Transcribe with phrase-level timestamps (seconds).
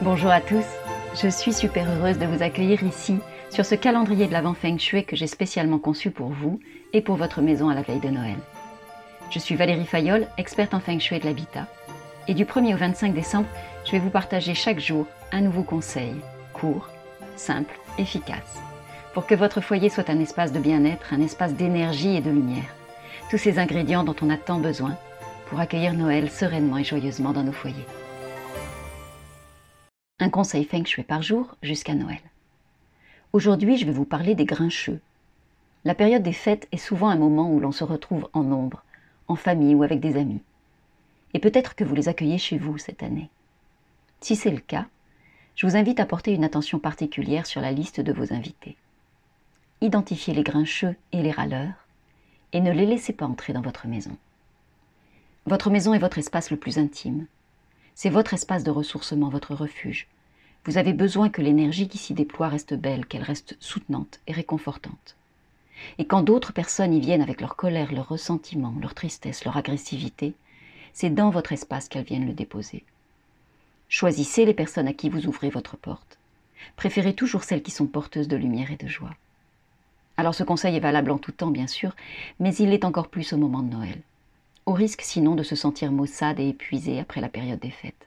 [0.00, 0.64] Bonjour à tous,
[1.20, 3.18] je suis super heureuse de vous accueillir ici
[3.50, 6.60] sur ce calendrier de l'Avent Feng Shui que j'ai spécialement conçu pour vous
[6.92, 8.36] et pour votre maison à la veille de Noël.
[9.32, 11.66] Je suis Valérie Fayolle, experte en Feng Shui de l'habitat,
[12.28, 13.48] et du 1er au 25 décembre,
[13.84, 16.14] je vais vous partager chaque jour un nouveau conseil,
[16.52, 16.88] court,
[17.34, 18.60] simple, efficace,
[19.14, 22.72] pour que votre foyer soit un espace de bien-être, un espace d'énergie et de lumière.
[23.30, 24.96] Tous ces ingrédients dont on a tant besoin
[25.46, 27.74] pour accueillir Noël sereinement et joyeusement dans nos foyers.
[30.20, 32.18] Un conseil Feng Shui par jour jusqu'à Noël.
[33.32, 35.00] Aujourd'hui, je vais vous parler des grincheux.
[35.84, 38.82] La période des fêtes est souvent un moment où l'on se retrouve en nombre,
[39.28, 40.42] en famille ou avec des amis.
[41.34, 43.30] Et peut-être que vous les accueillez chez vous cette année.
[44.20, 44.86] Si c'est le cas,
[45.54, 48.76] je vous invite à porter une attention particulière sur la liste de vos invités.
[49.82, 51.86] Identifiez les grincheux et les râleurs
[52.52, 54.16] et ne les laissez pas entrer dans votre maison.
[55.46, 57.26] Votre maison est votre espace le plus intime.
[58.00, 60.06] C'est votre espace de ressourcement, votre refuge.
[60.66, 65.16] Vous avez besoin que l'énergie qui s'y déploie reste belle, qu'elle reste soutenante et réconfortante.
[65.98, 70.34] Et quand d'autres personnes y viennent avec leur colère, leur ressentiment, leur tristesse, leur agressivité,
[70.92, 72.84] c'est dans votre espace qu'elles viennent le déposer.
[73.88, 76.20] Choisissez les personnes à qui vous ouvrez votre porte.
[76.76, 79.16] Préférez toujours celles qui sont porteuses de lumière et de joie.
[80.16, 81.96] Alors ce conseil est valable en tout temps, bien sûr,
[82.38, 83.98] mais il l'est encore plus au moment de Noël
[84.68, 88.06] au risque sinon de se sentir maussade et épuisée après la période des fêtes.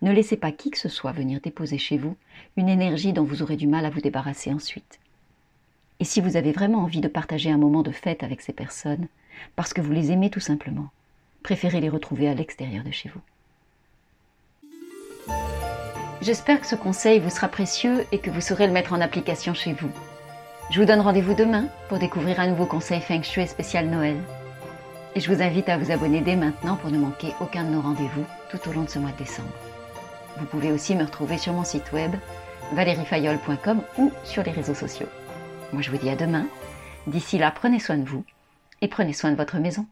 [0.00, 2.16] Ne laissez pas qui que ce soit venir déposer chez vous
[2.56, 4.98] une énergie dont vous aurez du mal à vous débarrasser ensuite.
[6.00, 9.06] Et si vous avez vraiment envie de partager un moment de fête avec ces personnes,
[9.54, 10.88] parce que vous les aimez tout simplement,
[11.42, 13.20] préférez les retrouver à l'extérieur de chez vous.
[16.22, 19.52] J'espère que ce conseil vous sera précieux et que vous saurez le mettre en application
[19.52, 19.90] chez vous.
[20.70, 24.16] Je vous donne rendez-vous demain pour découvrir un nouveau conseil Feng Shui spécial Noël.
[25.14, 27.80] Et je vous invite à vous abonner dès maintenant pour ne manquer aucun de nos
[27.80, 29.48] rendez-vous tout au long de ce mois de décembre.
[30.38, 32.14] Vous pouvez aussi me retrouver sur mon site web
[32.72, 35.08] valeriefayol.com ou sur les réseaux sociaux.
[35.72, 36.46] Moi je vous dis à demain.
[37.06, 38.24] D'ici là, prenez soin de vous
[38.80, 39.86] et prenez soin de votre maison.